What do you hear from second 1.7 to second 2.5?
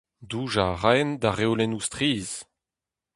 strizh.